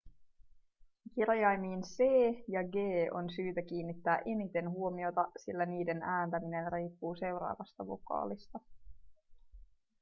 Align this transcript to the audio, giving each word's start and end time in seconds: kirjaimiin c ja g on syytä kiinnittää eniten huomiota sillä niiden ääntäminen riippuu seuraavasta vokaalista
kirjaimiin 1.15 1.81
c 1.83 1.97
ja 2.47 2.63
g 2.63 2.75
on 3.13 3.29
syytä 3.35 3.61
kiinnittää 3.61 4.21
eniten 4.25 4.69
huomiota 4.69 5.27
sillä 5.37 5.65
niiden 5.65 6.01
ääntäminen 6.03 6.71
riippuu 6.73 7.15
seuraavasta 7.15 7.87
vokaalista 7.87 8.59